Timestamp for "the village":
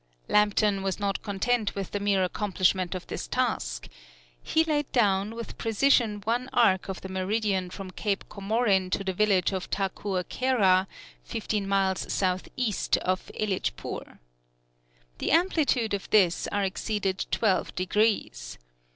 9.03-9.51